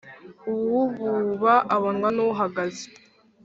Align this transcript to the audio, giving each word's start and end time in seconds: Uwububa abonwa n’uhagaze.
Uwububa 0.51 1.53
abonwa 1.75 2.09
n’uhagaze. 2.15 2.85